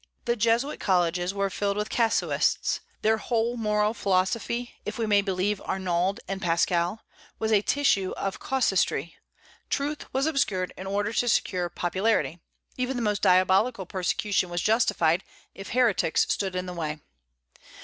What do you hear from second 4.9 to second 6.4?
we may believe Arnauld